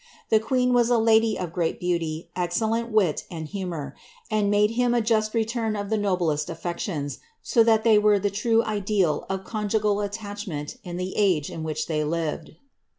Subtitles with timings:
[0.29, 3.95] The queen was a lady of great beauty, ezcelTent wit and humour,
[4.31, 8.31] and nude him a just return of the noblest aflections, so that they were the
[8.31, 12.55] true ideal of conjugal attachment in the age in which they lived."